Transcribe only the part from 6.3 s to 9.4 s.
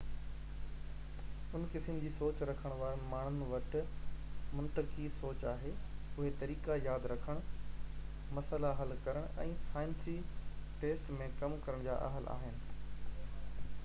طريقا ياد رکڻ مسئلا حل ڪرڻ